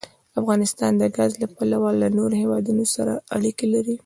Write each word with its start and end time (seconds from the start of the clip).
افغانستان 0.39 0.91
د 0.97 1.03
ګاز 1.15 1.31
له 1.41 1.47
پلوه 1.55 1.89
له 2.01 2.07
نورو 2.17 2.35
هېوادونو 2.43 2.83
سره 2.95 3.13
اړیکې 3.35 3.65
لري. 3.73 3.95